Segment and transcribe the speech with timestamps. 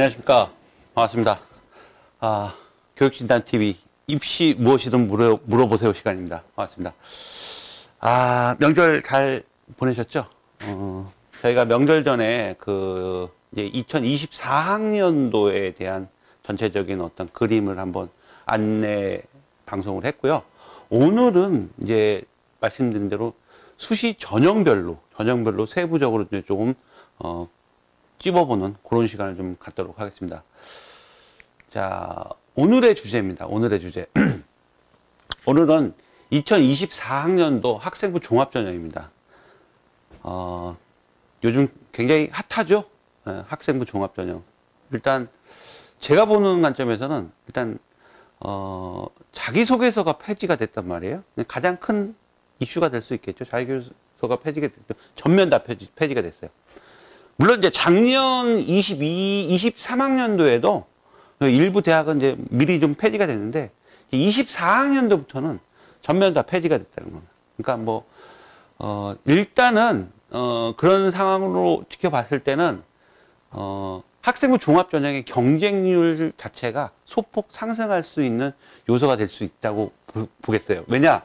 [0.00, 0.50] 안녕하십니까.
[0.94, 1.40] 반갑습니다.
[2.20, 2.54] 아,
[2.96, 3.76] 교육진단TV
[4.06, 6.42] 입시 무엇이든 물어, 물어보세요 시간입니다.
[6.56, 6.94] 반갑습니다.
[8.00, 9.42] 아, 명절 잘
[9.76, 10.24] 보내셨죠?
[10.64, 16.08] 어, 저희가 명절 전에 그, 이제 2024학년도에 대한
[16.44, 18.08] 전체적인 어떤 그림을 한번
[18.46, 19.20] 안내
[19.66, 20.44] 방송을 했고요.
[20.88, 22.22] 오늘은 이제
[22.60, 23.34] 말씀드린 대로
[23.76, 26.72] 수시 전형별로, 전형별로 세부적으로 조금,
[27.18, 27.50] 어,
[28.22, 30.42] 찝어보는 그런 시간을 좀 갖도록 하겠습니다.
[31.72, 33.46] 자, 오늘의 주제입니다.
[33.46, 34.06] 오늘의 주제.
[35.46, 35.94] 오늘은
[36.32, 39.10] 2024학년도 학생부 종합전형입니다.
[40.22, 40.76] 어,
[41.44, 42.84] 요즘 굉장히 핫하죠?
[43.24, 44.42] 네, 학생부 종합전형.
[44.92, 45.28] 일단,
[46.00, 47.78] 제가 보는 관점에서는 일단,
[48.40, 51.24] 어, 자기소개서가 폐지가 됐단 말이에요.
[51.48, 52.14] 가장 큰
[52.58, 53.44] 이슈가 될 수 있겠죠.
[53.46, 54.94] 자기소개서가 폐지가 됐죠.
[55.16, 56.50] 전면 다 폐지, 폐지가 됐어요.
[57.40, 60.84] 물론 이제 작년 22, 23학년도에도
[61.40, 63.70] 일부 대학은 이제 미리 좀 폐지가 됐는데
[64.12, 65.58] 24학년도부터는
[66.02, 67.32] 전면 다 폐지가 됐다는 겁니다.
[67.56, 68.04] 그러니까 뭐,
[68.78, 72.82] 어, 일단은, 어, 그런 상황으로 지켜봤을 때는,
[73.52, 78.52] 어, 학생부 종합전형의 경쟁률 자체가 소폭 상승할 수 있는
[78.86, 80.84] 요소가 될 수 있다고 보, 보겠어요.
[80.88, 81.22] 왜냐,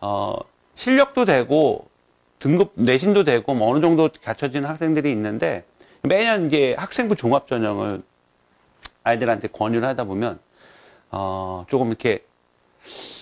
[0.00, 0.34] 어,
[0.74, 1.88] 실력도 되고,
[2.38, 5.64] 등급 내신도 되고 뭐 어느 정도 갖춰진 학생들이 있는데
[6.02, 8.02] 매년 이제 학생부 종합 전형을
[9.02, 10.38] 아이들한테 권유를 하다 보면
[11.10, 12.24] 어 조금 이렇게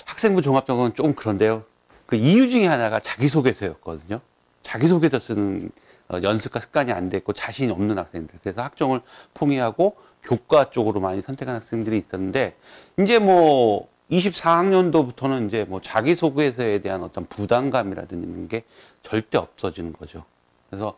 [0.04, 1.64] 학생부 종합 전형은 조금 그런데요.
[2.06, 4.20] 그 이유 중에 하나가 자기소개서였거든요.
[4.62, 5.70] 자기소개서 쓰는
[6.08, 8.38] 어, 연습과 습관이 안 됐고 자신이 없는 학생들.
[8.42, 9.00] 그래서 학종을
[9.32, 12.56] 포기하고 교과 쪽으로 많이 선택한 학생들이 있었는데
[13.00, 18.64] 이제 뭐 24학년도부터는 이제 뭐 자기소개서에 대한 어떤 부담감이라든지 이런 게
[19.04, 20.24] 절대 없어지는 거죠.
[20.68, 20.96] 그래서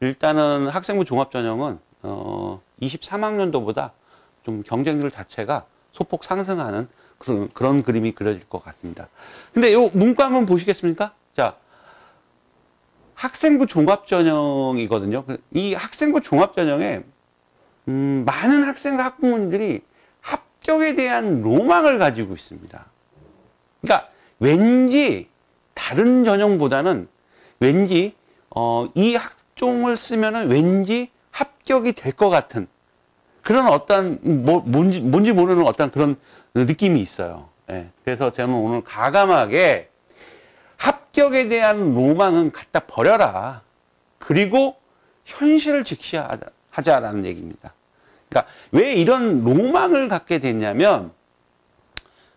[0.00, 3.90] 일단은 학생부 종합전형은 어 23학년도보다
[4.44, 6.88] 좀 경쟁률 자체가 소폭 상승하는
[7.18, 9.08] 그런, 그런 그림이 그려질 것 같습니다.
[9.52, 11.12] 근데 요 문과 한번 보시겠습니까?
[11.36, 11.56] 자,
[13.14, 15.24] 학생부 종합전형이거든요.
[15.52, 17.02] 이 학생부 종합전형에
[17.88, 19.82] 음, 많은 학생과 학부모님들이
[20.20, 22.86] 합격에 대한 로망을 가지고 있습니다.
[23.80, 25.28] 그러니까 왠지
[25.74, 27.08] 다른 전형보다는
[27.60, 28.14] 왠지
[28.50, 32.66] 어, 이 학종을 쓰면은 왠지 합격이 될 것 같은
[33.42, 36.16] 그런 어떤 뭐, 뭔지 뭔지 모르는 어떤 그런
[36.54, 37.48] 느낌이 있어요.
[37.70, 37.88] 예.
[38.04, 39.88] 그래서 저는 오늘 가감하게
[40.76, 43.62] 합격에 대한 로망은 갖다 버려라.
[44.18, 44.76] 그리고
[45.24, 47.72] 현실을 직시하자라는 얘기입니다.
[48.28, 51.12] 그러니까 왜 이런 로망을 갖게 됐냐면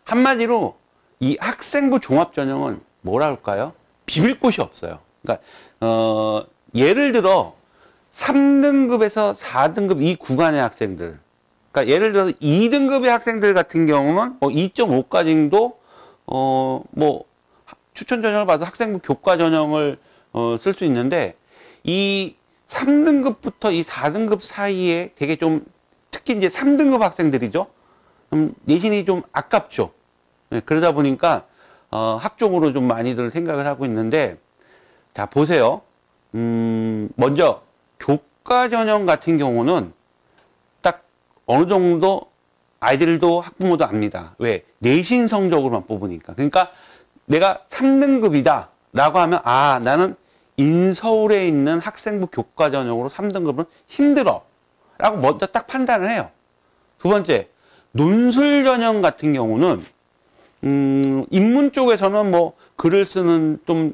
[0.06, 0.78] 한마디로
[1.20, 3.74] 이 학생부 종합전형은 뭐라 할까요?
[4.06, 5.00] 비빌 곳이 없어요.
[5.22, 5.46] 그러니까
[5.80, 6.44] 어,
[6.76, 7.56] 예를 들어
[8.16, 11.20] 3등급에서 4등급 이 구간의 학생들
[11.72, 15.76] 그러니까 예를 들어서 2등급의 학생들 같은 경우는 뭐 2.5까지도
[16.28, 17.26] 어, 뭐
[17.94, 19.98] 추천 전형을 봐도 학생부 교과 전형을
[20.34, 21.36] 어, 쓸 수 있는데
[21.84, 22.36] 이
[22.70, 25.66] 3등급부터 이 4등급 사이에 되게 좀
[26.10, 27.68] 특히 이제 3등급 학생들이죠.
[28.30, 29.92] 좀 내신이 좀 아깝죠.
[30.50, 31.46] 네, 그러다 보니까
[31.90, 34.38] 어, 학종으로 좀 많이들 생각을 하고 있는데
[35.14, 35.82] 자 보세요.
[36.36, 37.62] 음, 먼저
[38.00, 39.94] 교과 전형 같은 경우는
[40.82, 41.04] 딱
[41.46, 42.32] 어느 정도
[42.80, 44.36] 아이들도 학부모도 압니다.
[44.40, 44.66] 왜?
[44.80, 46.34] 내신 성적으로만 뽑으니까.
[46.34, 46.72] 그러니까
[47.26, 50.16] 내가 3등급이다 라고 하면 아 나는
[50.58, 54.44] 인서울에 있는 학생부 교과 전형으로 3등급은 힘들어
[54.98, 56.30] 라고 먼저 딱 판단을 해요.
[57.00, 57.50] 두 번째,
[57.92, 59.84] 논술 전형 같은 경우는
[60.64, 63.94] 음, 인문 쪽에서는 뭐 글을 쓰는 좀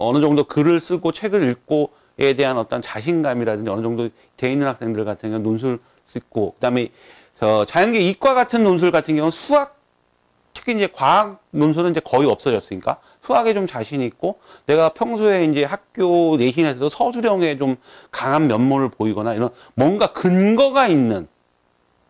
[0.00, 5.30] 어느 정도 글을 쓰고 책을 읽고에 대한 어떤 자신감이라든지 어느 정도 돼 있는 학생들 같은
[5.30, 5.78] 경우는 논술
[6.08, 6.90] 쓰고 그다음에
[7.40, 9.78] 어, 자연계 이과 같은 논술 같은 경우는 수학
[10.52, 16.36] 특히 이제 과학 논술은 이제 거의 없어졌으니까 수학에 좀 자신 있고 내가 평소에 이제 학교
[16.36, 17.76] 내신에서도 서술형에 좀
[18.10, 21.28] 강한 면모를 보이거나 이런 뭔가 근거가 있는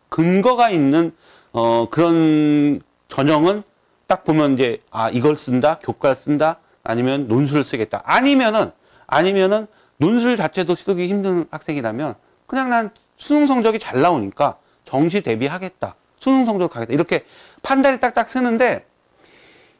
[0.09, 1.13] 근거가 있는
[1.53, 3.63] 어 그런 전형은
[4.07, 8.71] 딱 보면 이제 아 이걸 쓴다 교과를 쓴다 아니면 논술을 쓰겠다 아니면은
[9.07, 9.67] 아니면은
[9.97, 12.15] 논술 자체도 쓰기 힘든 학생이라면
[12.47, 17.25] 그냥 난 수능 성적이 잘 나오니까 정시 대비하겠다 수능 성적을 가겠다 이렇게
[17.61, 18.85] 판단이 딱딱 쓰는데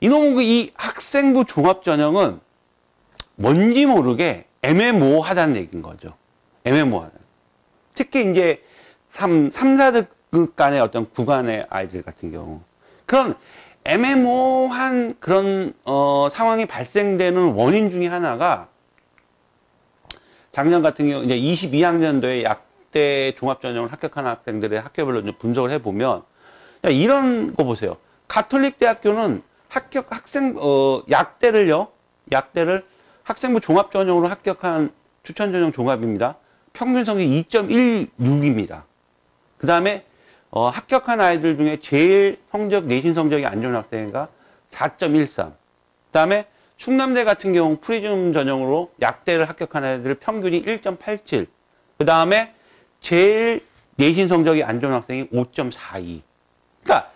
[0.02, 2.40] 이놈의 이 학생부 종합 전형은
[3.36, 6.14] 뭔지 모르게 애매모호하다는 얘기인 거죠.
[6.64, 7.18] 애매모호하다.
[7.96, 8.64] 특히 이제
[9.16, 12.62] 3, 3, 4등급 간의 어떤 구간의 아이들 같은 경우.
[13.06, 13.36] 그런
[13.84, 18.68] 애매모호한 그런, 어, 상황이 발생되는 원인 중에 하나가
[20.52, 26.24] 작년 같은 경우 이제 22학년도에 약 약대 종합전형을 합격한 학생들의 학교별로 분석을 해보면
[26.90, 27.98] 이런 거 보세요.
[28.28, 31.88] 가톨릭 대학교는 합격 학생 어 약대를요.
[32.32, 32.84] 약대를
[33.24, 34.92] 학생부 종합전형으로 합격한
[35.24, 36.36] 추천전형 종합입니다.
[36.74, 38.84] 평균 성적이 2.16입니다.
[39.58, 40.06] 그 다음에
[40.52, 44.28] 어, 합격한 아이들 중에 제일 성적 내신 성적이 안 좋은 학생가
[44.72, 45.36] 4.13.
[45.48, 45.54] 그
[46.12, 46.46] 다음에
[46.78, 51.48] 충남대 같은 경우 프리즘 전형으로 약대를 합격한 아이들 평균이 1.87.
[51.98, 52.54] 그 다음에
[53.00, 53.66] 제일
[53.96, 56.22] 내신 성적이 안 좋은 학생이 5.42.
[56.84, 57.12] 그러니까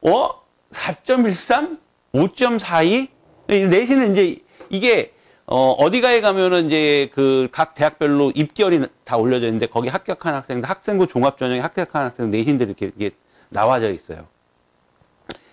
[0.00, 0.42] 어
[0.72, 1.78] 4.13,
[2.14, 3.08] 5.42
[3.46, 5.12] 내신은 이제 이게
[5.52, 11.08] 어, 어디가에 가면은 이제 그 각 대학별로 입결이 다 올려져 있는데 거기 합격한 학생들, 학생부
[11.08, 13.14] 종합 전형에 합격한 학생 내신들이 이렇게, 이렇게
[13.50, 14.26] 나와져 있어요.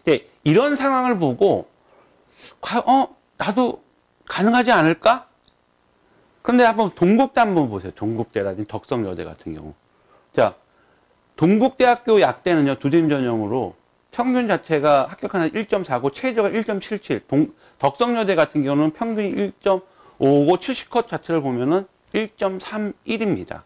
[0.05, 1.67] 네, 이런 상황을 보고,
[2.85, 3.83] 어, 나도
[4.25, 5.27] 가능하지 않을까?
[6.41, 7.91] 근데 한번 동국대 한번 보세요.
[7.95, 9.73] 동국대라든지 덕성여대 같은 경우.
[10.33, 10.55] 자,
[11.35, 13.75] 동국대학교 약대는요, 두림 전형으로
[14.11, 17.27] 평균 자체가 합격하는 1.49, 최저가 1.77.
[17.27, 19.81] 동, 덕성여대 같은 경우는 평균이 1.55,
[20.59, 23.63] 70컷 자체를 보면은 1.31입니다.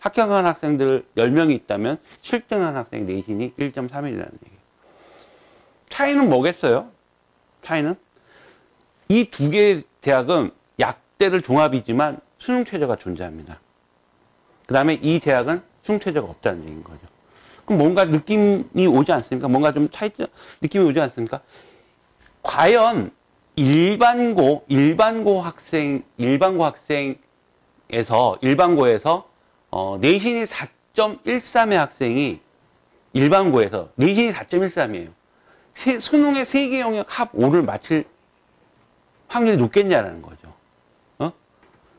[0.00, 4.60] 합격한 학생들 10명이 있다면 실등한 학생 내신이 1.31이라는 얘기예요.
[5.90, 6.88] 차이는 뭐겠어요?
[7.64, 7.94] 차이는
[9.08, 13.60] 이 두 개의 대학은 약대를 종합이지만 수능 최저가 존재합니다.
[14.66, 17.00] 그 다음에 이 대학은 수능 최저가 없다는 얘기인 거죠.
[17.66, 19.48] 그럼 뭔가 느낌이 오지 않습니까?
[19.48, 20.10] 뭔가 좀 차이,
[20.62, 21.40] 느낌이 오지 않습니까?
[22.42, 23.10] 과연
[23.56, 29.28] 일반고, 일반고 학생, 일반고 학생에서, 일반고에서,
[29.70, 32.40] 어, 내신이 4.13의 학생이
[33.12, 35.08] 일반고에서 내신이 4.13이에요.
[35.74, 38.04] 세, 수능의 세 개 영역 합 5를 맞힐
[39.28, 40.52] 확률이 높겠냐라는 거죠.
[41.18, 41.32] 어?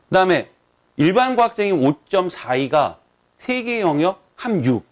[0.10, 0.50] 그 다음에
[0.98, 2.98] 일반고 학생이 5.42가
[3.40, 4.84] 세 개 영역 합 6.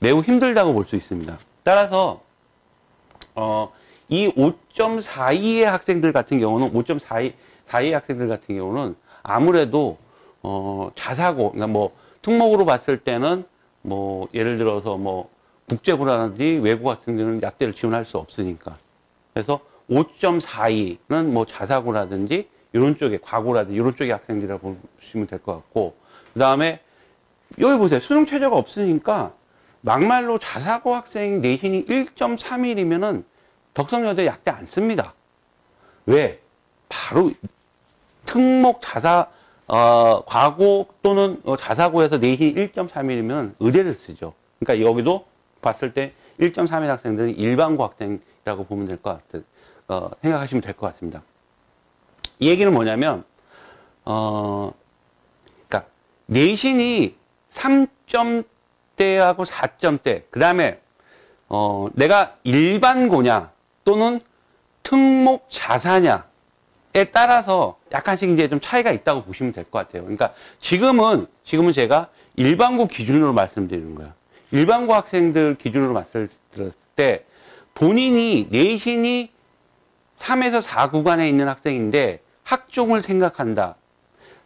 [0.00, 1.38] 매우 힘들다고 볼 수 있습니다.
[1.62, 2.22] 따라서
[3.34, 3.72] 어,
[4.08, 7.32] 이 5.42의 학생들 같은 경우는 5.42
[7.68, 9.98] 42 학생들 같은 경우는 아무래도
[10.42, 13.44] 어, 자사고 그러니까 뭐 특목으로 봤을 때는
[13.82, 15.30] 뭐 예를 들어서 뭐
[15.68, 18.76] 국제고라든지 외고 같은 경우는 약대를 지원할 수 없으니까.
[19.32, 19.60] 그래서
[19.90, 25.94] 5.42는 뭐 자사고라든지 이런 쪽에 과고라든지 이런 쪽의 학생들이라고 보시면 될 것 같고.
[26.34, 26.80] 그 다음에
[27.58, 28.00] 여기 보세요.
[28.00, 29.32] 수능 최저가 없으니까
[29.80, 33.24] 막말로 자사고 학생 내신이 1.31이면은
[33.74, 35.14] 덕성여대 약대 안 씁니다.
[36.06, 36.40] 왜?
[36.88, 37.32] 바로
[38.26, 39.28] 특목 자사
[39.66, 44.34] 어, 과고 또는 어, 자사고에서 내신 1.31이면 의대를 쓰죠.
[44.58, 45.26] 그러니까 여기도
[45.62, 49.44] 봤을 때 1.31 학생들은 일반고 학생이라고 보면 될 것 같아,
[49.88, 51.22] 어, 생각하시면 될 것 같습니다.
[52.40, 53.24] 이 얘기는 뭐냐면,
[54.04, 54.72] 어,
[55.68, 55.90] 그러니까
[56.26, 57.16] 내신이
[57.52, 58.44] 3점
[58.96, 60.24] 대하고 4점대.
[60.30, 60.80] 그 다음에,
[61.48, 63.50] 어, 내가 일반고냐,
[63.84, 64.20] 또는
[64.82, 66.22] 특목 자사냐에
[67.12, 70.02] 따라서 약간씩 이제 좀 차이가 있다고 보시면 될 것 같아요.
[70.02, 74.12] 그러니까 지금은, 지금은 제가 일반고 기준으로 말씀드리는 거예요.
[74.50, 77.24] 일반고 학생들 기준으로 말씀드렸을 때,
[77.74, 79.30] 본인이 내신이
[80.20, 83.76] 3에서 4 구간에 있는 학생인데, 학종을 생각한다.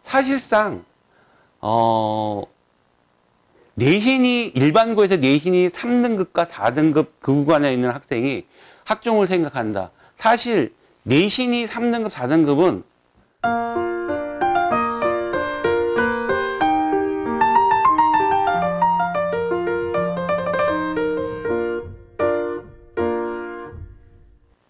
[0.05, 0.85] 사실상,
[1.61, 2.42] 어,
[3.75, 8.45] 내신이 일반고에서 내신이 3등급과 4등급 그 구간에 있는 학생이
[8.88, 9.90] 학종을 생각한다.
[10.18, 12.83] 사실 내신이 3등급, 4등급은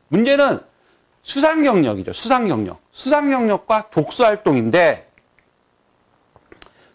[0.08, 0.60] 문제는
[1.22, 2.12] 수상 경력이죠.
[2.12, 2.80] 수상 경력.
[2.92, 5.08] 수상 경력과 독서 활동인데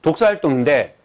[0.02, 0.98] 독서 활동인데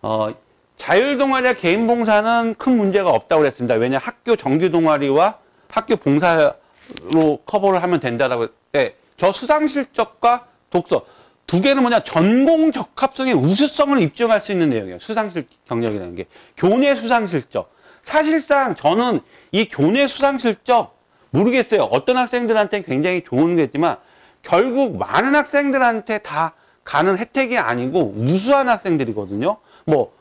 [0.00, 0.34] 어
[0.78, 3.74] 자율 동아리와 개인 봉사는 큰 문제가 없다고 그랬습니다.
[3.74, 5.38] 왜냐 학교 정규 동아리와
[5.70, 11.06] 학교 봉사로 커버를 하면 된다라고 때, 저 수상 실적과 독서
[11.46, 14.98] 두 개는 뭐냐 전공 적합성의 우수성을 입증할 수 있는 내용이에요.
[15.00, 17.72] 수상 실 경력이라는 게 교내 수상 실적.
[18.02, 19.20] 사실상 저는
[19.52, 20.96] 이 교내 수상 실적
[21.30, 21.82] 모르겠어요.
[21.82, 23.96] 어떤 학생들한테 굉장히 좋은 게있지만
[24.42, 26.54] 결국 많은 학생들한테 다
[26.84, 29.58] 가는 혜택이 아니고 우수한 학생들이거든요.
[29.84, 30.12] 뭐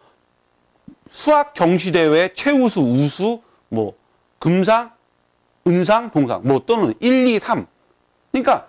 [1.11, 3.95] 수학 경시대회 최우수, 우수, 뭐,
[4.39, 4.91] 금상,
[5.67, 7.65] 은상, 동상, 뭐 또는 1, 2, 3.
[8.31, 8.67] 그러니까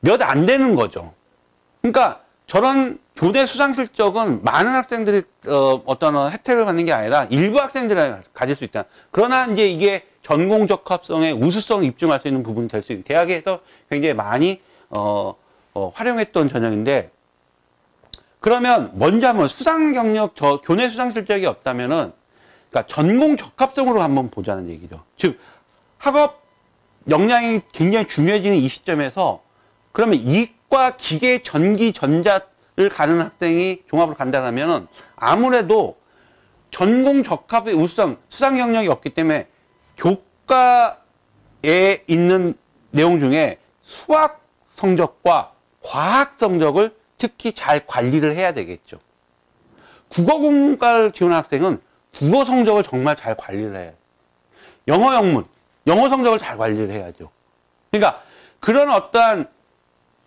[0.00, 1.14] 몇 안 되는 거죠.
[1.80, 8.00] 그러니까 저런 교대 수상 실적은 많은 학생들이 어, 어떤 혜택을 받는 게 아니라 일부 학생들이
[8.34, 8.84] 가질 수 있다.
[9.10, 14.14] 그러나 이제 이게 전공 적합성의 우수성을 입증할 수 있는 부분이 될 수 있는 대학에서 굉장히
[14.14, 15.34] 많이 어,
[15.74, 17.10] 어, 활용했던 전형인데
[18.40, 22.12] 그러면 먼저 한번 수상 경력, 저 교내 수상 실적이 없다면은
[22.70, 25.02] 그러니까 전공 적합성으로 한번 보자는 얘기죠.
[25.16, 25.38] 즉
[26.02, 26.42] 학업
[27.08, 29.40] 역량이 굉장히 중요해지는 이 시점에서
[29.92, 35.96] 그러면 이과 기계 전기 전자를 가는 학생이 종합으로 간다면은 아무래도
[36.72, 39.46] 전공 적합의 우수성 수상 경력이 없기 때문에
[39.96, 40.96] 교과에
[42.08, 42.54] 있는
[42.90, 44.40] 내용 중에 수학
[44.78, 45.52] 성적과
[45.84, 48.98] 과학 성적을 특히 잘 관리를 해야 되겠죠.
[50.08, 51.80] 국어 공과를 지원한 학생은
[52.12, 53.92] 국어 성적을 정말 잘 관리를 해요.
[54.88, 55.46] 영어 영문,
[55.86, 57.30] 영어 성적을 잘 관리를 해야죠.
[57.90, 58.22] 그러니까
[58.60, 59.48] 그런 어떠한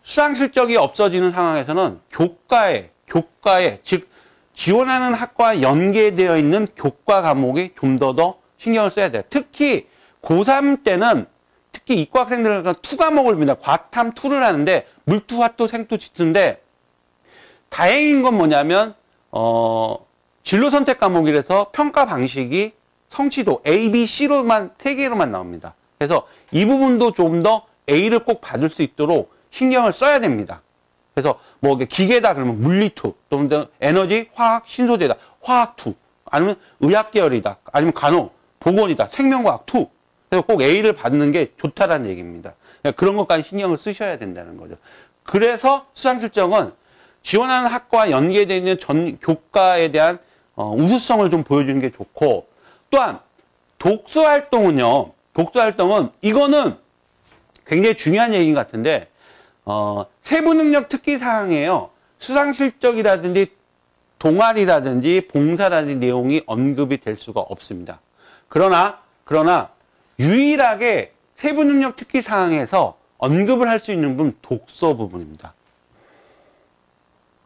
[0.03, 4.09] 수상 실적이 없어지는 상황에서는 교과에, 교과에, 즉,
[4.55, 9.23] 지원하는 학과와 연계되어 있는 교과 과목이 좀더 더 신경을 써야 돼요.
[9.29, 9.87] 특히
[10.21, 11.25] 고3 때는
[11.71, 13.55] 특히 이과 학생들은 two 과목을 봅니다.
[13.55, 16.61] 과탐 two를 하는데 물투, 화투, 생투, 지투인데
[17.69, 18.95] 다행인 건 뭐냐면
[19.31, 20.05] 어,
[20.43, 22.73] 진로 선택 과목이라서 평가 방식이
[23.15, 25.73] 성취도 A, B, C로만 세 개로만 나옵니다.
[25.97, 30.61] 그래서 이 부분도 좀 더 A를 꼭 받을 수 있도록 신경을 써야 됩니다.
[31.13, 35.93] 그래서 뭐 기계다 그러면 물리two, 또는 에너지, 화학, 신소재다, 화학two,
[36.25, 39.87] 아니면 의학 계열이다, 아니면 간호, 보건이다, 생명과학 two.
[40.29, 42.53] 그래서 꼭 A를 받는 게 좋다라는 얘기입니다.
[42.81, 44.75] 그러니까 그런 것까지 신경을 쓰셔야 된다는 거죠.
[45.23, 46.73] 그래서 수상실적은
[47.23, 50.19] 지원하는 학과와 연계되어 있는 전 교과에 대한
[50.55, 52.47] 어, 우수성을 좀 보여주는 게 좋고
[52.89, 53.19] 또한
[53.77, 55.11] 독서 활동은요.
[55.33, 56.77] 독서 활동은 이거는
[57.65, 59.09] 굉장히 중요한 얘기 같은데
[59.65, 61.89] 어, 세부 능력 특기 사항에요.
[62.19, 63.51] 수상 실적이라든지
[64.19, 67.99] 동아리라든지 봉사라든지 내용이 언급이 될 수가 없습니다.
[68.47, 69.69] 그러나 그러나
[70.19, 75.53] 유일하게 세부 능력 특기 사항에서 언급을 할 수 있는 부분 독서 부분입니다.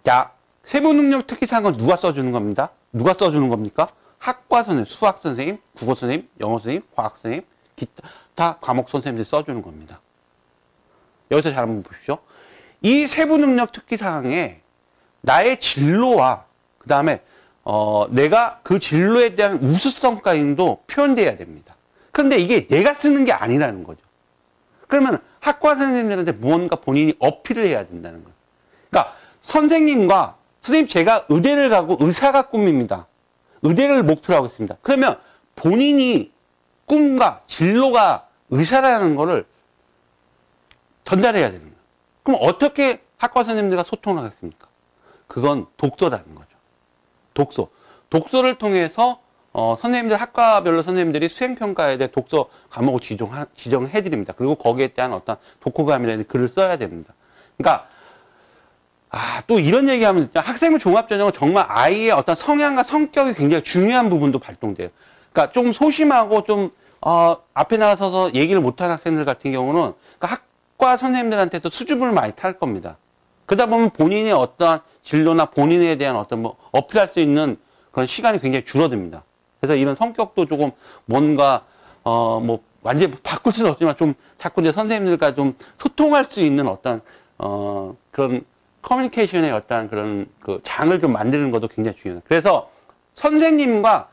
[0.05, 0.31] 자,
[0.65, 2.71] 세부 능력 특기 사항은 누가 써주는 겁니다?
[2.93, 3.89] 누가 써주는 겁니까?
[4.19, 7.45] 학과 선생님, 수학 선생님, 국어 선생님, 영어 선생님, 과학 선생님,
[7.75, 10.01] 기타 과목 선생님들이 써주는 겁니다.
[11.31, 12.19] 여기서 잘 한번 보십시오.
[12.81, 14.61] 이 세부 능력 특기 사항에
[15.21, 16.45] 나의 진로와
[16.77, 17.21] 그 다음에
[17.63, 21.75] 어, 내가 그 진로에 대한 우수성까지도 표현돼야 됩니다.
[22.11, 24.01] 그런데 이게 내가 쓰는 게 아니라는 거죠.
[24.87, 28.35] 그러면 학과 선생님들한테 무언가 본인이 어필을 해야 된다는 거예요.
[28.89, 33.07] 그러니까 선생님과 선생님 제가 의대를 가고 의사가 꿈입니다.
[33.61, 34.77] 의대를 목표로 하고 있습니다.
[34.81, 35.19] 그러면
[35.55, 36.31] 본인이
[36.85, 39.45] 꿈과 진로가 의사라는 것을
[41.05, 41.75] 전달해야 거예요.
[42.23, 44.67] 그럼 어떻게 학과 선생님들과 소통을 하겠습니까?
[45.27, 46.49] 그건 독서라는 거죠.
[47.33, 47.69] 독서.
[48.09, 54.33] 독서를 통해서 어, 선생님들, 학과별로 선생님들이 수행평가에 대해 독서 과목을 지정, 지정해드립니다.
[54.37, 57.13] 그리고 거기에 대한 어떤 독후감이라는 글을 써야 됩니다.
[57.57, 57.87] 그러니까,
[59.11, 64.89] 아, 또 이런 얘기하면 학생부 종합전형은 정말 아이의 어떤 성향과 성격이 굉장히 중요한 부분도 발동돼요.
[65.31, 70.43] 그러니까 좀 소심하고 좀, 어, 앞에 나서서 얘기를 못하는 학생들 같은 경우는 그러니까
[70.77, 72.97] 학과 선생님들한테도 수줍음을 많이 탈 겁니다.
[73.45, 77.57] 그러다 보면 본인의 어떠한 진로나 본인에 대한 어떤 뭐 어필할 수 있는
[77.91, 79.23] 그런 시간이 굉장히 줄어듭니다.
[79.59, 80.71] 그래서 이런 성격도 조금
[81.05, 81.63] 뭔가
[82.03, 87.01] 어 뭐 완전히 바꿀 수는 없지만 좀 자꾸 이제 선생님들과 좀 소통할 수 있는 어떤
[87.37, 88.45] 어 그런
[88.89, 92.23] 커뮤니케이션의 어떤 그런 그 장을 좀 만드는 것도 굉장히 중요해요.
[92.27, 92.71] 그래서
[93.15, 94.09] 선생님과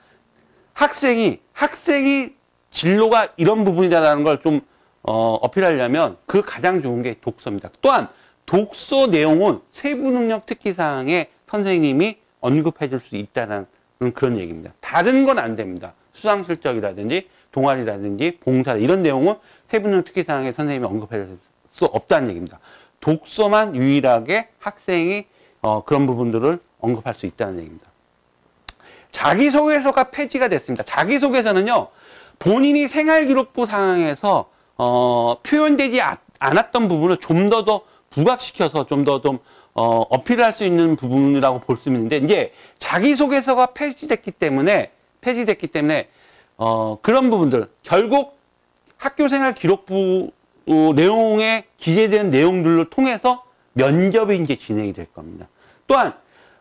[0.75, 2.35] 학생이 학생이
[2.71, 4.61] 진로가 이런 부분이다라는 걸좀
[5.02, 7.71] 어, 어필하려면 그 가장 좋은 게 독서입니다.
[7.80, 8.09] 또한
[8.45, 13.66] 독서 내용은 세부 능력 특기 사항에 선생님이 언급해 줄 수 있다는
[14.14, 14.75] 그런 얘기입니다.
[14.80, 15.95] 다른 건 안 됩니다.
[16.12, 19.37] 수상 실적이라든지 동아리라든지 봉사 이런 내용은
[19.71, 21.38] 세부 능력 특기 사항에 선생님이 언급해 줄
[21.73, 22.59] 수 없다는 얘기입니다.
[23.00, 25.24] 독서만 유일하게 학생이
[25.62, 27.86] 어, 그런 부분들을 언급할 수 있다는 얘기입니다.
[29.12, 30.84] 자기소개서가 폐지가 됐습니다.
[30.84, 31.88] 자기소개서는요,
[32.38, 36.00] 본인이 생활기록부 상황에서 어, 표현되지
[36.38, 39.38] 않았던 부분을 좀 더더 부각시켜서 좀더좀
[39.74, 46.08] 어, 어필할 수 있는 부분이라고 볼 수 있는데 이제 자기소개서가 폐지됐기 때문에 폐지됐기 때문에
[46.56, 48.38] 어, 그런 부분들 결국
[48.96, 50.30] 학교생활 기록부
[50.68, 53.44] 어, 내용에 기재된 내용들을 통해서
[53.75, 55.49] 면접이 이제 진행이 될 겁니다.
[55.87, 56.14] 또한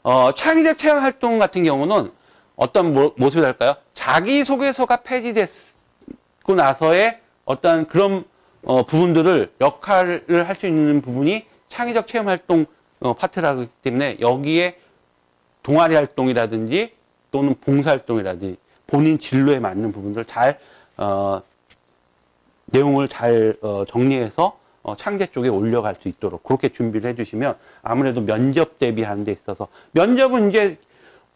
[0.03, 2.11] 어, 창의적 체험 활동 같은 경우는
[2.55, 3.75] 어떤 모, 모습이 될까요?
[3.95, 8.25] 자기소개서가 폐지됐고 나서의 어떤 그런
[8.63, 12.65] 어, 부분들을 역할을 할 수 있는 부분이 창의적 체험 활동
[12.99, 14.77] 어, 파트라기 때문에 여기에
[15.63, 16.93] 동아리 활동이라든지
[17.31, 18.57] 또는 봉사 활동이라든지
[18.87, 20.59] 본인 진로에 맞는 부분들 잘
[20.97, 21.41] 어,
[22.65, 28.77] 내용을 잘 어, 정리해서 어, 창제 쪽에 올려갈 수 있도록 그렇게 준비를 해주시면 아무래도 면접
[28.79, 30.77] 대비하는 데 있어서 면접은 이제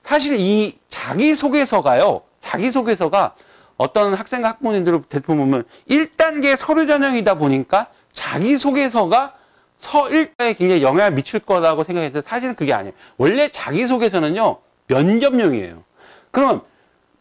[0.03, 2.21] 사실 이 자기소개서가요.
[2.43, 3.35] 자기소개서가
[3.77, 9.35] 어떤 학생과 학부모님들을 대부분 보면 1단계 서류 전형이다 보니까 자기소개서가
[9.81, 12.93] 서1단에 굉장히 영향을 미칠 거라고 생각했는데 사실은 그게 아니에요.
[13.17, 14.57] 원래 자기소개서는요.
[14.87, 15.83] 면접용이에요.
[16.31, 16.61] 그럼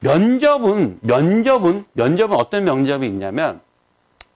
[0.01, 3.61] 면접은 면접은 면접은 어떤 면접이 있냐면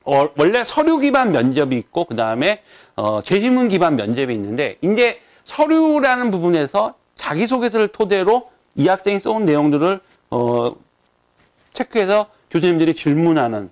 [0.04, 2.62] 어, 원래 서류 기반 면접이 있고 그 다음에
[2.97, 10.76] 어, 재질문 기반 면접이 있는데 이제 서류라는 부분에서 자기소개서를 토대로 이 학생이 써온 내용들을 어,
[11.75, 13.71] 체크해서 교수님들이 질문하는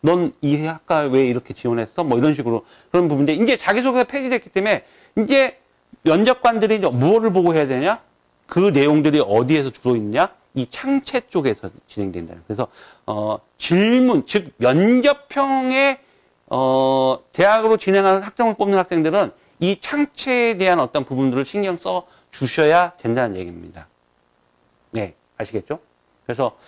[0.00, 2.04] 넌 이 학과 왜 이렇게 지원했어?
[2.04, 4.84] 뭐 이런 식으로 그런 부분인데 이제 자기소개서 폐지됐기 때문에
[5.18, 5.58] 이제
[6.02, 8.00] 면접관들이 무엇을 보고 해야 되냐?
[8.46, 10.30] 그 내용들이 어디에서 주로 있냐?
[10.54, 12.34] 이 창체 쪽에서 진행된다.
[12.46, 12.68] 그래서
[13.10, 15.98] 어, 질문, 즉 면접형의
[16.48, 23.36] 어, 대학으로 진행하는 학점을 뽑는 학생들은 이 창체에 대한 어떤 부분들을 신경 써 주셔야 된다는
[23.36, 23.86] 얘기입니다.
[24.90, 25.78] 네, 아시겠죠?
[26.26, 26.58] 그래서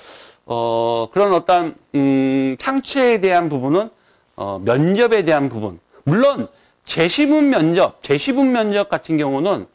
[0.46, 3.90] 어, 그런 어떤 음, 창체에 대한 부분은
[4.36, 5.78] 어, 면접에 대한 부분.
[6.04, 6.48] 물론
[6.86, 9.66] 재시문 면접, 재시문 면접 같은 경우는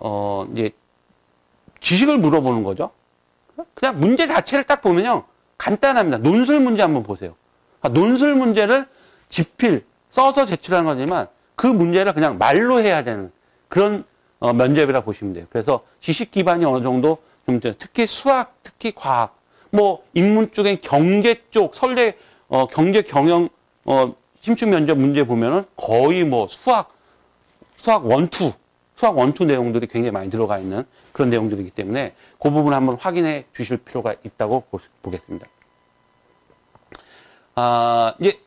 [0.00, 0.70] 어, 이제
[1.80, 2.90] 지식을 물어보는 거죠.
[3.72, 5.24] 그냥 문제 자체를 딱 보면요.
[5.58, 6.18] 간단합니다.
[6.18, 7.34] 논술 문제 한번 보세요.
[7.80, 8.86] 아, 논술 문제를
[9.28, 13.30] 집필, 써서 제출하는 거지만 그 문제를 그냥 말로 해야 되는
[13.68, 14.04] 그런
[14.40, 15.46] 어, 면접이라 보시면 돼요.
[15.50, 19.38] 그래서 지식 기반이 어느 정도 좀 특히 수학, 특히 과학,
[19.70, 22.16] 뭐 인문 쪽엔 경제 쪽, 설대
[22.48, 23.48] 어, 경제 경영
[23.84, 26.94] 어, 심층 면접 문제 보면은 거의 뭐 수학,
[27.76, 28.52] 수학 원투,
[28.96, 30.84] 수학 원투 내용들이 굉장히 많이 들어가 있는
[31.14, 34.64] 그런 내용들이기 때문에 그 부분 한번 확인해 주실 필요가 있다고
[35.00, 35.46] 보겠습니다.
[37.54, 38.40] 아, 이제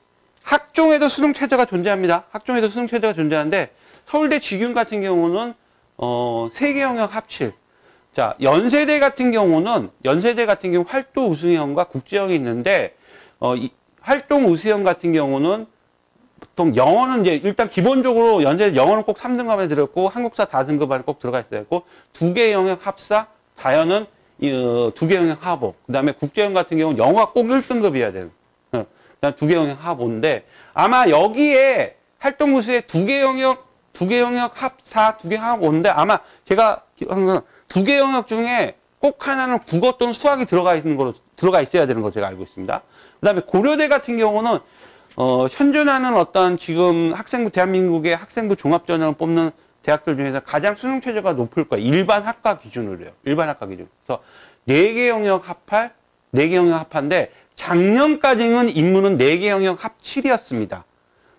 [0.44, 2.26] 학종에도 수능 체제가 존재합니다.
[2.30, 3.74] 학종에도 수능 체제가 존재하는데
[4.06, 5.54] 서울대 직윤 같은 경우는
[5.96, 7.54] 어, 세계 영역 합칠.
[8.14, 12.98] 자, 연세대 같은 경우는 연세대 같은 경우 활동 우수형과 국제형이 있는데
[13.39, 15.68] 어, 이, 활동 우수형 같은 경우는
[16.58, 21.39] 보통 영어는 이제 일단 기본적으로 연세대 영어는 꼭 3등급에 들었고 한국사 4등급 안에 꼭 들어가
[21.39, 23.28] 있어야 했고 두 개 영역 합사
[23.60, 24.08] 자연은
[24.43, 25.76] 어, 두개 영역 하보.
[25.86, 28.32] 그 다음에 국제형 같은 경우는 영어가 꼭 1등급이어야 되는.
[28.72, 35.17] 어, 그다음 두개 영역 하보인데 아마 여기에 활동무수에 두 개 영역, 두 개 영역 합사,
[35.20, 36.84] 두 개 하보인데 아마 제가
[37.70, 42.02] 두 개 영역 중에 꼭 하나는 국어 또는 수학이 들어가 있는 걸로 들어가 있어야 되는
[42.02, 42.82] 거 제가 알고 있습니다.
[43.20, 44.60] 그 다음에 고려대 같은 경우는
[45.17, 49.49] 어, 현존하는 어떤 지금 학생부 대한민국의 학생부 종합전형을 뽑는
[49.82, 51.84] 대학들 중에서 가장 수능 최저가 높을 거예요.
[51.84, 53.10] 일반 학과 기준으로요.
[53.23, 53.88] 일반 학과 기준.
[54.06, 54.21] 그래서
[54.67, 55.91] 4개 영역 합할,
[56.36, 60.84] 4개 영역 합한데 작년까지는 인문은 4개 영역 합 7이었습니다.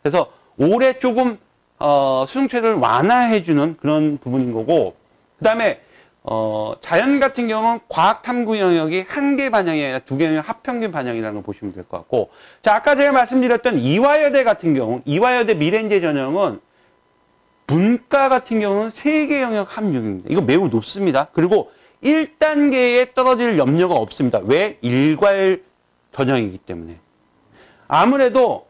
[0.03, 1.39] 그래서 올해 조금
[1.79, 4.97] 어, 수능 최저를 완화해주는 그런 부분인 거고
[5.39, 5.81] 그 다음에
[6.25, 11.35] 어, 자연 같은 경우는 과학 탐구 영역이 한 개 반영이 아니라 두개 영역 합평균 반영이라는
[11.35, 12.31] 걸 보시면 될 것 같고
[12.63, 16.61] 자 아까 제가 말씀드렸던 이화여대 같은 경우 이화여대 미래인재 전형은
[17.67, 20.29] 문과 같은 경우는 세 개 영역 합육입니다.
[20.31, 21.29] 이거 매우 높습니다.
[21.33, 21.71] 그리고
[22.03, 24.41] 1단계에 떨어질 염려가 없습니다.
[24.45, 24.79] 왜?
[24.81, 25.63] 일괄
[26.15, 26.99] 전형이기 때문에.
[27.89, 28.67] 아무래도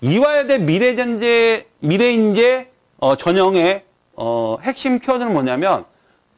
[0.00, 3.82] 이화여대 미래전제, 미래인재 어, 전형의
[4.14, 5.84] 어, 핵심 키워드는 뭐냐면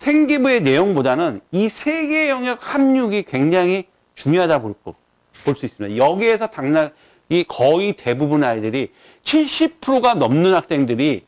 [0.00, 3.84] 생기부의 내용보다는 이 세개 영역 합육이 굉장히
[4.14, 4.74] 중요하다 볼
[5.56, 5.96] 수 있습니다.
[5.96, 8.92] 여기에서 당락이 거의 대부분 아이들이
[9.24, 11.24] 70%가 넘는 학생들이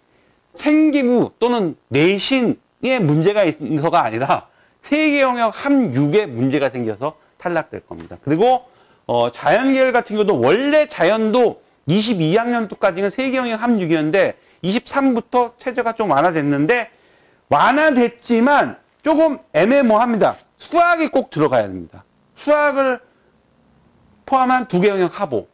[0.57, 4.49] 생기부 또는 내신에 문제가 있어서가 아니라
[4.85, 8.19] 세계 영역 함6에 문제가 생겨서 탈락될 겁니다.
[8.23, 8.65] 그리고
[9.07, 16.91] 어, 자연계열 같은 경우도 원래 자연도 22학년도까지는 세계 영역 함6이었는데 23부터 체제가 좀 완화됐는데
[17.51, 20.37] 완화됐지만 조금 애매모호합니다.
[20.59, 22.05] 수학이 꼭 들어가야 됩니다.
[22.37, 23.01] 수학을
[24.25, 25.49] 포함한 두 개 영역 하보.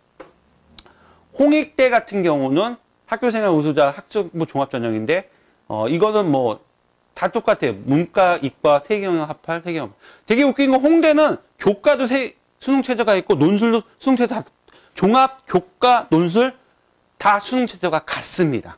[1.39, 5.31] 홍익대 같은 경우는 학교생활 우수자 학습부 종합전형인데
[5.69, 6.61] 어 이거는 뭐
[7.17, 7.73] 다 똑같아요.
[7.87, 9.95] 문과, 이과, 세경영 합할, 세경영.
[10.27, 14.45] 되게 웃긴 건 홍대는 교과도 세, 수능 체제가 있고 논술도 수능 체제 다
[14.95, 16.53] 종합 교과 논술
[17.17, 18.77] 다 수능 체제가 같습니다.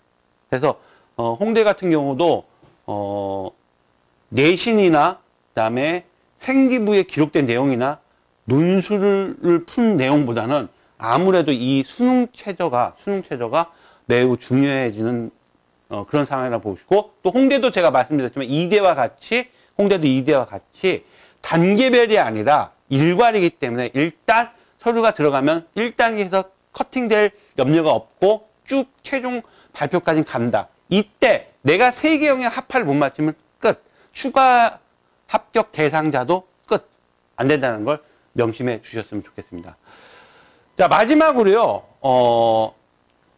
[0.49, 0.79] 그래서
[1.17, 2.45] 어, 홍대 같은 경우도
[2.91, 3.51] 어,
[4.31, 5.19] 내신이나
[5.51, 6.07] 그다음에
[6.41, 8.01] 생기부에 기록된 내용이나
[8.47, 13.73] 논술을 푼 내용보다는 아무래도 이 수능 체제가 수능 체제가
[14.07, 15.31] 매우 중요해지는
[15.91, 21.05] 어, 그런 상황이라 보시고 또 홍대도 제가 말씀드렸지만 이대와 같이 홍대도 이대와 같이
[21.43, 29.43] 단계별이 아니라 일괄이기 때문에 일단 서류가 들어가면 1단계에서 커팅될 염려가 없고 쭉 최종
[29.75, 30.69] 발표까지 간다.
[30.89, 33.83] 이때 내가 세 개 영역 합할 못 맞추면 끝.
[34.15, 34.81] 추가
[35.27, 36.89] 합격 대상자도 끝.
[37.37, 38.01] 안 된다는 걸
[38.33, 39.77] 명심해 주셨으면 좋겠습니다.
[40.79, 42.75] 자, 마지막으로요, 어,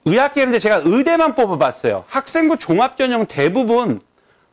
[0.04, 2.04] 의학계인데 제가 의대만 뽑아봤어요.
[2.06, 4.00] 학생부 종합전형 대부분,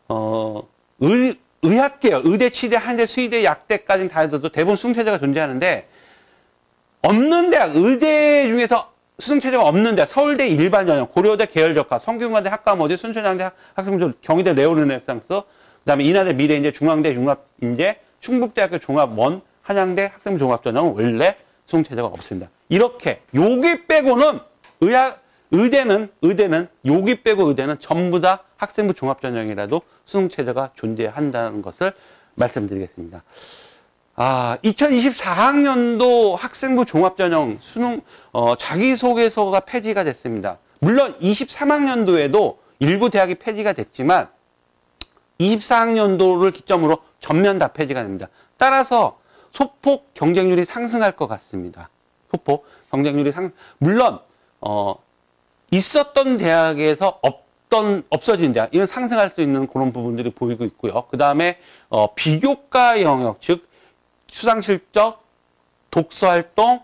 [0.08, 0.63] 어,
[1.00, 2.22] 의, 의학계요.
[2.24, 5.88] 의대, 치대, 한대, 수의대, 약대까지는 다 해도 대부분 수능체제가 존재하는데,
[7.04, 12.97] 없는 대학, 의대 중에서 수능 체제가 없는 대학, 서울대 일반 전형, 고려대 계열적화, 성균관대 학과모대,
[12.97, 15.43] 순천향대 학생부, 경희대 레오르네상스, 그
[15.86, 22.51] 다음에 인하대 미래인재, 중앙대 융합인재, 충북대학교 종합원, 한양대 학생부 종합전형은 원래 수능 체제가 없습니다.
[22.69, 24.39] 이렇게, 여기 빼고는
[24.82, 31.91] 의학, 의대는, 의대는, 여기 빼고 의대는 전부 다 학생부 종합전형이라도 수능 체제가 존재한다는 것을
[32.36, 33.23] 말씀드리겠습니다.
[34.19, 38.01] 아, 2024학년도 학생부 종합전형 수능,
[38.32, 40.58] 어, 자기소개서가 폐지가 됐습니다.
[40.80, 44.27] 물론 23학년도에도 일부 대학이 폐지가 됐지만
[45.39, 48.27] 24학년도를 기점으로 전면 다 폐지가 됩니다.
[48.58, 49.19] 따라서
[49.51, 51.89] 소폭 경쟁률이 상승할 것 같습니다.
[52.32, 54.19] 소폭 경쟁률이 상, 물론,
[54.62, 54.95] 어,
[55.69, 61.06] 있었던 대학에서 없던, 없어진 대학, 이건 상승할 수 있는 그런 부분들이 보이고 있고요.
[61.12, 63.66] 그 다음에, 어, 비교과 영역, 즉,
[64.38, 65.23] 수상 실적,
[65.89, 66.82] 독서 활동,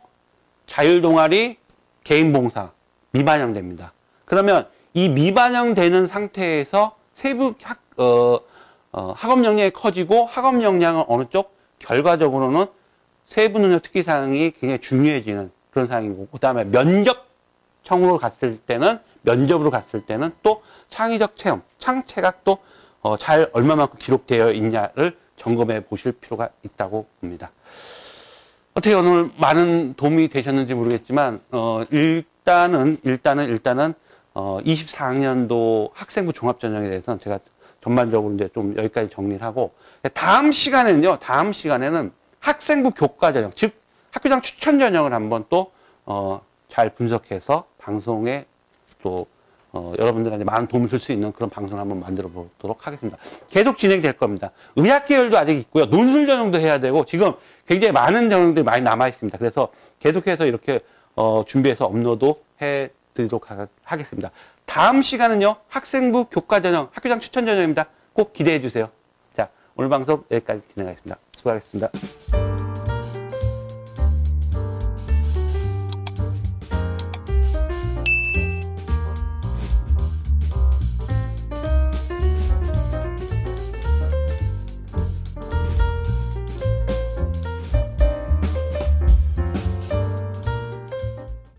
[0.65, 1.57] 자율 동아리,
[2.03, 2.71] 개인 봉사
[3.11, 3.93] 미반영됩니다.
[4.25, 8.39] 그러면 이 미반영되는 상태에서 세부 학, 어,
[8.91, 12.65] 어, 학업 역량이 커지고 학업 역량은 어느 쪽 결과적으로는
[13.27, 17.27] 세부 능력 특기 사항이 굉장히 중요해지는 그런 상황이고 그다음에 면접
[17.83, 22.57] 청으로 갔을 때는 면접으로 갔을 때는 또 창의적 체험, 창체각도
[23.01, 27.51] 어, 잘 얼마만큼 기록되어 있냐를 점검해 보실 필요가 있다고 봅니다.
[28.73, 33.93] 어떻게 오늘 많은 도움이 되셨는지 모르겠지만 어, 일단은 일단은 일단은
[34.33, 37.39] 어, 24학년도 학생부 종합전형에 대해서는 제가
[37.83, 39.73] 전반적으로 이제 좀 여기까지 정리를 하고
[40.13, 41.19] 다음 시간에는요.
[41.19, 43.73] 다음 시간에는 학생부 교과 전형 즉
[44.11, 45.71] 학교장 추천 전형을 한번 또
[46.05, 48.45] 어, 잘 분석해서 방송에
[49.03, 49.27] 또
[49.73, 53.17] 어, 여러분들한테 많은 도움을 줄 수 있는 그런 방송을 한번 만들어 보도록 하겠습니다.
[53.49, 54.51] 계속 진행될 겁니다.
[54.75, 55.85] 의학 계열도 아직 있고요.
[55.85, 57.33] 논술 전형도 해야 되고 지금
[57.67, 59.37] 굉장히 많은 전형들이 많이 남아 있습니다.
[59.37, 60.79] 그래서 계속해서 이렇게
[61.15, 64.31] 어, 준비해서 업로드 해 드리도록 하, 겠습니다
[64.65, 65.57] 다음 시간은요.
[65.67, 67.87] 학생부 교과 전형, 학교장 추천 전형입니다.
[68.13, 68.89] 꼭 기대해 주세요.
[69.35, 71.17] 자, 오늘 방송 여기까지 진행하겠습니다.
[71.37, 72.42] 수고하셨습니다.